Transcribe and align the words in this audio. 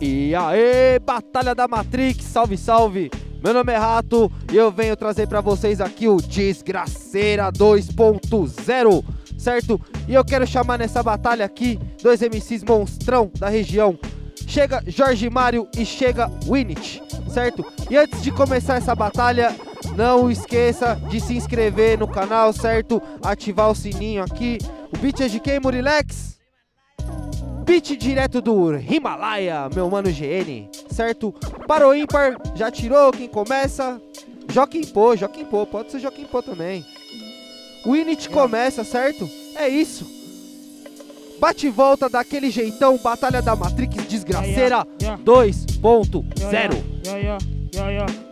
E 0.00 0.32
aí, 0.32 0.98
Batalha 1.00 1.56
da 1.56 1.66
Matrix, 1.66 2.24
salve, 2.24 2.56
salve! 2.56 3.10
Meu 3.42 3.52
nome 3.52 3.72
é 3.72 3.76
Rato 3.76 4.30
e 4.52 4.56
eu 4.56 4.70
venho 4.70 4.96
trazer 4.96 5.26
para 5.26 5.40
vocês 5.40 5.80
aqui 5.80 6.06
o 6.06 6.18
Desgraceira 6.18 7.50
2.0, 7.50 9.04
certo? 9.36 9.80
E 10.06 10.14
eu 10.14 10.24
quero 10.24 10.46
chamar 10.46 10.78
nessa 10.78 11.02
batalha 11.02 11.44
aqui 11.44 11.80
dois 12.00 12.20
MCs 12.20 12.62
monstrão 12.62 13.28
da 13.40 13.48
região. 13.48 13.98
Chega 14.46 14.84
Jorge 14.86 15.28
Mário 15.28 15.66
e 15.76 15.84
chega 15.84 16.30
Winit, 16.44 17.02
certo? 17.28 17.64
E 17.90 17.96
antes 17.96 18.22
de 18.22 18.30
começar 18.30 18.76
essa 18.76 18.94
batalha, 18.94 19.54
não 19.96 20.30
esqueça 20.30 20.94
de 21.08 21.20
se 21.20 21.34
inscrever 21.34 21.98
no 21.98 22.06
canal, 22.06 22.52
certo? 22.52 23.02
Ativar 23.20 23.68
o 23.68 23.74
sininho 23.74 24.22
aqui. 24.22 24.58
O 24.94 24.98
beat 24.98 25.20
é 25.20 25.28
de 25.28 25.40
quem, 25.40 25.58
Murilex? 25.58 26.37
Beat 27.68 27.98
direto 27.98 28.40
do 28.40 28.78
Himalaia, 28.78 29.68
meu 29.74 29.90
mano 29.90 30.08
GN, 30.10 30.70
certo? 30.90 31.34
Para 31.66 31.86
o 31.86 31.94
ímpar, 31.94 32.34
já 32.54 32.70
tirou 32.70 33.12
quem 33.12 33.28
começa? 33.28 34.00
Joaquim 34.50 34.86
Pô, 34.86 35.14
Joaquim 35.14 35.44
Pô, 35.44 35.66
pode 35.66 35.92
ser 35.92 36.00
Joaquim 36.00 36.24
Pô 36.24 36.42
também. 36.42 36.82
O 37.84 37.94
Init 37.94 38.30
começa, 38.30 38.82
certo? 38.84 39.28
É 39.54 39.68
isso. 39.68 40.06
Bate 41.38 41.66
e 41.66 41.70
volta 41.70 42.08
daquele 42.08 42.50
jeitão, 42.50 42.96
Batalha 42.96 43.42
da 43.42 43.54
Matrix 43.54 44.02
Desgraceira 44.06 44.86
2.0. 45.22 46.24
Yeah, 47.04 47.38
yeah, 47.74 47.90
yeah, 47.90 48.28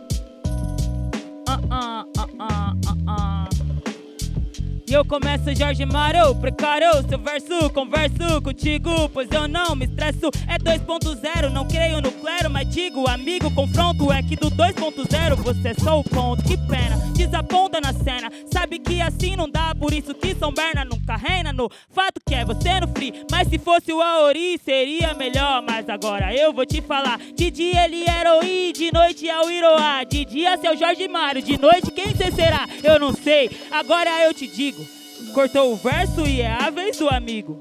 E 4.89 4.93
eu 4.93 5.03
começo, 5.03 5.53
Jorge 5.53 5.85
Mário, 5.85 6.33
precário, 6.35 6.89
seu 7.09 7.19
verso, 7.19 7.69
converso 7.71 8.41
contigo, 8.41 9.09
pois 9.09 9.27
eu 9.29 9.45
não 9.45 9.75
me 9.75 9.83
estresso. 9.83 10.31
É 10.47 10.57
2.0, 10.57 11.49
não 11.49 11.67
creio 11.67 11.99
no 12.01 12.09
clero, 12.09 12.49
mas 12.49 12.69
digo, 12.69 13.05
amigo, 13.05 13.53
confronto 13.53 14.09
é 14.13 14.23
que 14.23 14.37
do 14.37 14.49
2.0 14.49 15.35
você 15.35 15.67
é 15.67 15.73
só 15.73 15.99
o 15.99 16.05
ponto. 16.05 16.41
Que 16.41 16.55
pena, 16.55 16.95
desaponta 17.13 17.81
na 17.81 17.91
cena, 17.91 18.31
sabe 18.49 18.79
que 18.79 19.01
assim 19.01 19.35
não 19.35 19.49
dá, 19.49 19.75
por 19.75 19.93
isso 19.93 20.13
que 20.13 20.33
São 20.35 20.53
Berna 20.53 20.85
nunca 20.85 21.17
reina 21.17 21.51
no 21.51 21.69
fato 21.93 22.21
que 22.25 22.33
é 22.33 22.45
você 22.45 22.79
no 22.79 22.87
free. 22.87 23.25
Mas 23.29 23.49
se 23.49 23.57
fosse 23.57 23.91
o 23.91 24.01
Aori 24.01 24.57
seria 24.63 25.13
melhor, 25.15 25.61
mas 25.63 25.89
agora 25.89 26.33
eu 26.33 26.53
vou 26.53 26.65
te 26.65 26.81
falar. 26.81 27.19
De 27.35 27.51
dia 27.51 27.83
ele 27.83 28.05
era 28.07 28.39
o 28.39 28.45
I, 28.45 28.71
de 28.71 28.89
noite 28.93 29.27
é 29.27 29.37
o 29.41 29.51
Iroá, 29.51 30.05
de 30.05 30.23
dia 30.23 30.57
seu 30.57 30.77
Jorge 30.77 31.09
Mário, 31.09 31.41
de 31.41 31.59
noite 31.59 31.91
quem 31.91 32.15
cê 32.15 32.31
será? 32.31 32.65
Eu 32.81 32.97
não 32.97 33.11
sei, 33.11 33.51
agora 33.69 34.23
eu 34.23 34.33
te 34.33 34.47
digo. 34.47 34.76
Cortou 35.37 35.73
o 35.73 35.75
verso 35.75 36.25
e 36.25 36.41
é 36.41 36.51
a 36.51 36.71
vez 36.71 36.97
do 36.97 37.07
amigo. 37.07 37.59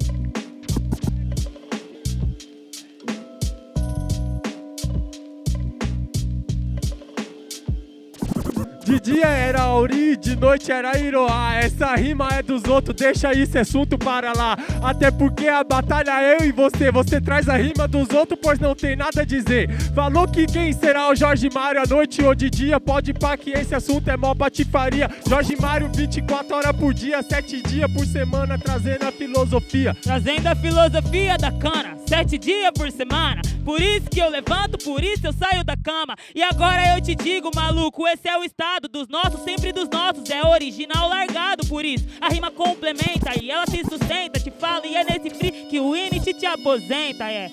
De 8.86 9.00
dia 9.00 9.26
era 9.26 9.62
Auri, 9.62 10.16
de 10.16 10.36
noite 10.36 10.70
era 10.70 10.96
Iroá. 10.96 11.56
Essa 11.56 11.96
rima 11.96 12.28
é 12.30 12.40
dos 12.40 12.62
outros, 12.66 12.94
deixa 12.94 13.32
esse 13.32 13.58
assunto 13.58 13.98
para 13.98 14.32
lá. 14.32 14.56
Até 14.80 15.10
porque 15.10 15.48
a 15.48 15.64
batalha 15.64 16.22
é 16.22 16.36
eu 16.36 16.46
e 16.46 16.52
você. 16.52 16.92
Você 16.92 17.20
traz 17.20 17.48
a 17.48 17.56
rima 17.56 17.88
dos 17.88 18.10
outros, 18.10 18.38
pois 18.40 18.60
não 18.60 18.76
tem 18.76 18.94
nada 18.94 19.22
a 19.22 19.24
dizer. 19.24 19.68
Falou 19.92 20.28
que 20.28 20.46
quem 20.46 20.72
será 20.72 21.08
o 21.10 21.16
Jorge 21.16 21.50
Mário 21.52 21.82
à 21.82 21.84
noite 21.84 22.22
ou 22.22 22.32
de 22.32 22.48
dia? 22.48 22.78
Pode 22.78 23.12
pá 23.12 23.36
que 23.36 23.50
esse 23.50 23.74
assunto 23.74 24.08
é 24.08 24.16
mó 24.16 24.36
patifaria. 24.36 25.10
Jorge 25.28 25.56
Mário, 25.60 25.90
24 25.92 26.54
horas 26.54 26.76
por 26.76 26.94
dia, 26.94 27.20
7 27.24 27.62
dias 27.62 27.92
por 27.92 28.06
semana, 28.06 28.56
trazendo 28.56 29.02
a 29.02 29.10
filosofia. 29.10 29.96
Trazendo 30.00 30.46
a 30.46 30.54
filosofia 30.54 31.36
da 31.36 31.50
cana, 31.50 31.96
sete 32.06 32.38
dias 32.38 32.70
por 32.72 32.88
semana. 32.92 33.42
Por 33.67 33.83
isso 33.83 34.09
que 34.09 34.20
eu 34.20 34.31
levanto, 34.31 34.78
por 34.78 35.03
isso 35.03 35.27
eu 35.27 35.32
saio 35.32 35.65
da 35.65 35.77
cama. 35.77 36.15
E 36.32 36.41
agora 36.41 36.94
eu 36.94 37.03
te 37.03 37.16
digo, 37.16 37.50
maluco, 37.53 38.06
esse 38.06 38.28
é 38.28 38.38
o 38.38 38.44
estado 38.44 38.87
dos 38.87 39.09
nossos, 39.09 39.43
sempre 39.43 39.72
dos 39.72 39.88
nossos. 39.88 40.31
É 40.31 40.41
original 40.47 41.09
largado, 41.09 41.66
por 41.66 41.84
isso 41.84 42.06
a 42.21 42.28
rima 42.28 42.49
complementa 42.53 43.32
e 43.43 43.50
ela 43.50 43.66
se 43.66 43.82
sustenta. 43.82 44.38
Te 44.38 44.53
fala 44.53 44.87
e 44.87 44.94
é 44.94 45.03
nesse 45.03 45.31
free 45.31 45.66
que 45.69 45.81
o 45.81 45.97
Init 45.97 46.32
te 46.34 46.47
aposenta, 46.47 47.28
é. 47.28 47.50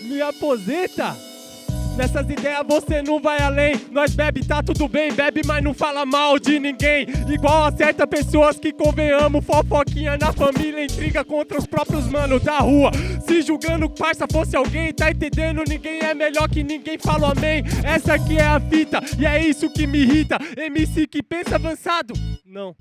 Me 0.00 0.22
aposenta? 0.22 1.14
Nessas 2.00 2.30
ideias 2.30 2.64
você 2.66 3.02
não 3.02 3.20
vai 3.20 3.42
além. 3.42 3.78
Nós 3.92 4.14
bebe, 4.14 4.42
tá 4.42 4.62
tudo 4.62 4.88
bem, 4.88 5.12
bebe, 5.12 5.42
mas 5.44 5.62
não 5.62 5.74
fala 5.74 6.06
mal 6.06 6.38
de 6.38 6.58
ninguém. 6.58 7.06
Igual 7.28 7.64
a 7.64 7.72
certas 7.72 8.06
pessoas 8.06 8.58
que 8.58 8.72
convenhamos, 8.72 9.44
fofoquinha 9.44 10.16
na 10.16 10.32
família, 10.32 10.82
intriga 10.82 11.22
contra 11.22 11.58
os 11.58 11.66
próprios 11.66 12.06
manos 12.06 12.42
da 12.42 12.60
rua. 12.60 12.90
Se 13.26 13.42
julgando 13.42 13.90
parça 13.90 14.26
fosse 14.32 14.56
alguém, 14.56 14.94
tá 14.94 15.10
entendendo? 15.10 15.62
Ninguém 15.68 16.00
é 16.00 16.14
melhor 16.14 16.48
que 16.48 16.64
ninguém, 16.64 16.96
fala 16.96 17.32
amém. 17.32 17.62
Essa 17.84 18.14
aqui 18.14 18.38
é 18.38 18.46
a 18.46 18.58
fita, 18.58 18.98
e 19.18 19.26
é 19.26 19.46
isso 19.46 19.68
que 19.68 19.86
me 19.86 19.98
irrita. 19.98 20.38
MC 20.56 21.06
que 21.06 21.22
pensa 21.22 21.56
avançado, 21.56 22.14
não. 22.46 22.74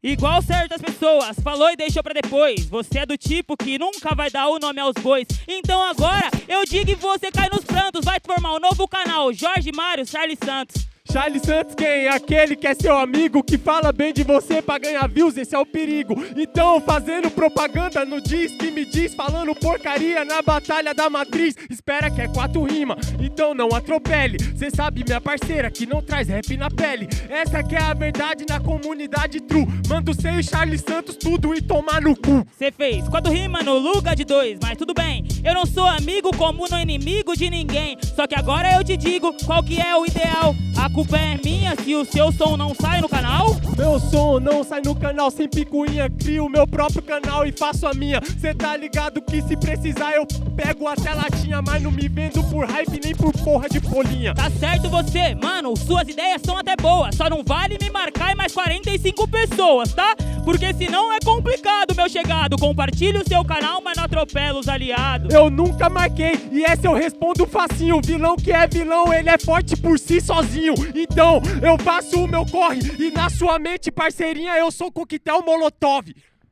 Igual 0.00 0.40
certas 0.42 0.80
pessoas, 0.80 1.40
falou 1.42 1.68
e 1.70 1.76
deixou 1.76 2.04
pra 2.04 2.14
depois. 2.14 2.66
Você 2.66 3.00
é 3.00 3.06
do 3.06 3.18
tipo 3.18 3.56
que 3.56 3.80
nunca 3.80 4.14
vai 4.14 4.30
dar 4.30 4.46
o 4.46 4.60
nome 4.60 4.80
aos 4.80 4.94
bois. 5.02 5.26
Então 5.48 5.82
agora 5.82 6.30
eu 6.46 6.64
digo 6.64 6.92
e 6.92 6.94
você 6.94 7.32
cai 7.32 7.48
nos 7.48 7.64
prantos. 7.64 8.04
Vai 8.04 8.18
formar 8.24 8.54
um 8.54 8.60
novo 8.60 8.86
canal, 8.86 9.32
Jorge 9.32 9.72
Mário 9.72 10.06
Charles 10.06 10.38
Santos. 10.44 10.87
Charles 11.10 11.42
Santos 11.42 11.74
quem? 11.74 12.06
Aquele 12.06 12.54
que 12.54 12.66
é 12.66 12.74
seu 12.74 12.96
amigo, 12.96 13.42
que 13.42 13.56
fala 13.56 13.92
bem 13.92 14.12
de 14.12 14.22
você 14.22 14.60
pra 14.60 14.78
ganhar 14.78 15.08
views, 15.08 15.36
esse 15.38 15.54
é 15.54 15.58
o 15.58 15.64
perigo. 15.64 16.14
Então, 16.36 16.80
fazendo 16.82 17.30
propaganda 17.30 18.04
no 18.04 18.20
diz 18.20 18.52
que 18.52 18.70
me 18.70 18.84
diz, 18.84 19.14
falando 19.14 19.54
porcaria 19.54 20.24
na 20.24 20.42
batalha 20.42 20.92
da 20.92 21.08
matriz. 21.08 21.54
Espera 21.70 22.10
que 22.10 22.20
é 22.20 22.28
quatro 22.28 22.62
rima, 22.62 22.96
então 23.18 23.54
não 23.54 23.74
atropele. 23.74 24.38
Cê 24.56 24.70
sabe, 24.70 25.02
minha 25.06 25.20
parceira, 25.20 25.70
que 25.70 25.86
não 25.86 26.02
traz 26.02 26.28
rap 26.28 26.56
na 26.56 26.70
pele. 26.70 27.08
Essa 27.28 27.62
que 27.62 27.74
é 27.74 27.80
a 27.80 27.94
verdade 27.94 28.44
na 28.48 28.60
comunidade 28.60 29.40
true. 29.40 29.66
Manda 29.88 30.10
o 30.10 30.42
Charles 30.42 30.82
Santos 30.82 31.16
tudo 31.16 31.54
e 31.54 31.62
tomar 31.62 32.02
no 32.02 32.14
cu. 32.14 32.46
Cê 32.58 32.70
fez 32.70 33.08
quatro 33.08 33.32
rima 33.32 33.62
no 33.62 33.78
lugar 33.78 34.14
de 34.14 34.24
dois, 34.24 34.58
mas 34.62 34.76
tudo 34.76 34.92
bem. 34.92 35.24
Eu 35.44 35.54
não 35.54 35.66
sou 35.66 35.86
amigo 35.86 36.30
como 36.36 36.68
não 36.68 36.80
inimigo 36.80 37.36
de 37.36 37.48
ninguém. 37.50 37.96
Só 38.14 38.26
que 38.26 38.34
agora 38.34 38.72
eu 38.74 38.84
te 38.84 38.96
digo 38.96 39.32
qual 39.44 39.62
que 39.62 39.80
é 39.80 39.96
o 39.96 40.04
ideal. 40.04 40.54
A 40.76 40.88
culpa 40.90 41.16
é 41.16 41.38
minha 41.44 41.74
se 41.76 41.94
o 41.94 42.04
seu 42.04 42.30
som 42.32 42.56
não 42.56 42.74
sai 42.74 43.00
no 43.00 43.08
canal? 43.08 43.56
Meu 43.76 43.98
som 43.98 44.38
não 44.38 44.62
sai 44.62 44.80
no 44.84 44.94
canal 44.94 45.30
sem 45.30 45.48
picuinha. 45.48 46.08
Crio 46.10 46.46
o 46.46 46.48
meu 46.48 46.66
próprio 46.66 47.02
canal 47.02 47.44
e 47.44 47.52
faço 47.52 47.86
a 47.86 47.94
minha. 47.94 48.20
Cê 48.40 48.54
tá 48.54 48.76
ligado 48.76 49.20
que 49.20 49.42
se 49.42 49.56
precisar 49.56 50.12
eu 50.12 50.26
pego 50.56 50.86
até 50.86 51.12
latinha, 51.14 51.60
mas 51.62 51.82
não 51.82 51.90
me 51.90 52.08
vendo 52.08 52.42
por 52.44 52.64
hype 52.66 53.00
nem 53.02 53.14
por 53.14 53.32
porra 53.32 53.68
de 53.68 53.80
folhinha. 53.80 54.34
Tá 54.34 54.50
certo 54.50 54.88
você, 54.88 55.34
mano, 55.34 55.76
suas 55.76 56.08
ideias 56.08 56.42
são 56.44 56.56
até 56.56 56.74
boas. 56.76 57.14
Só 57.14 57.28
não 57.28 57.42
vale 57.44 57.78
me 57.80 57.90
marcar 57.90 58.32
e 58.32 58.34
mais 58.34 58.52
45 58.52 59.28
pessoas, 59.28 59.92
tá? 59.92 60.14
Porque 60.48 60.72
senão 60.72 61.12
é 61.12 61.18
complicado, 61.22 61.94
meu 61.94 62.08
chegado. 62.08 62.56
Compartilhe 62.56 63.18
o 63.18 63.28
seu 63.28 63.44
canal, 63.44 63.82
mas 63.82 63.98
não 63.98 64.04
atropela 64.04 64.58
os 64.58 64.66
aliados. 64.66 65.34
Eu 65.34 65.50
nunca 65.50 65.90
marquei 65.90 66.40
e 66.50 66.64
essa 66.64 66.86
eu 66.86 66.94
respondo 66.94 67.46
facinho. 67.46 68.00
Vilão 68.02 68.34
que 68.34 68.50
é 68.50 68.66
vilão, 68.66 69.12
ele 69.12 69.28
é 69.28 69.36
forte 69.36 69.76
por 69.76 69.98
si 69.98 70.22
sozinho. 70.22 70.72
Então 70.94 71.42
eu 71.60 71.76
faço 71.76 72.24
o 72.24 72.26
meu 72.26 72.46
corre 72.46 72.80
e 72.98 73.10
na 73.10 73.28
sua 73.28 73.58
mente, 73.58 73.92
parceirinha, 73.92 74.56
eu 74.56 74.70
sou 74.70 74.90
coquetel 74.90 75.42
molotov. 75.44 76.06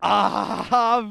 Ah. 0.09 1.03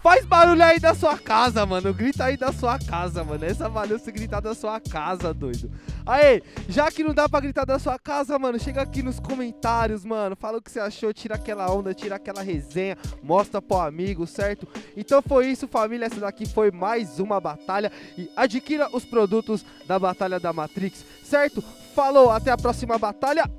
Faz 0.00 0.24
barulho 0.24 0.62
aí 0.62 0.78
da 0.78 0.94
sua 0.94 1.18
casa, 1.18 1.66
mano. 1.66 1.92
Grita 1.92 2.24
aí 2.24 2.36
da 2.36 2.52
sua 2.52 2.78
casa, 2.78 3.24
mano. 3.24 3.44
Essa 3.44 3.68
valeu 3.68 3.98
se 3.98 4.12
gritar 4.12 4.40
da 4.40 4.54
sua 4.54 4.78
casa, 4.78 5.34
doido. 5.34 5.68
Aí, 6.06 6.40
já 6.68 6.88
que 6.90 7.02
não 7.02 7.12
dá 7.12 7.28
pra 7.28 7.40
gritar 7.40 7.64
da 7.64 7.80
sua 7.80 7.98
casa, 7.98 8.38
mano, 8.38 8.60
chega 8.60 8.80
aqui 8.82 9.02
nos 9.02 9.18
comentários, 9.18 10.04
mano. 10.04 10.36
Fala 10.36 10.58
o 10.58 10.62
que 10.62 10.70
você 10.70 10.78
achou, 10.78 11.12
tira 11.12 11.34
aquela 11.34 11.68
onda, 11.72 11.92
tira 11.92 12.14
aquela 12.14 12.42
resenha, 12.42 12.96
mostra 13.22 13.60
pro 13.60 13.78
amigo, 13.78 14.24
certo? 14.24 14.68
Então 14.96 15.20
foi 15.20 15.48
isso, 15.48 15.66
família. 15.66 16.06
Essa 16.06 16.20
daqui 16.20 16.46
foi 16.46 16.70
mais 16.70 17.18
uma 17.18 17.40
batalha. 17.40 17.90
E 18.16 18.30
adquira 18.36 18.88
os 18.92 19.04
produtos 19.04 19.64
da 19.86 19.98
Batalha 19.98 20.38
da 20.38 20.52
Matrix, 20.52 21.04
certo? 21.24 21.62
Falou, 21.94 22.30
até 22.30 22.52
a 22.52 22.56
próxima 22.56 22.96
batalha. 22.98 23.50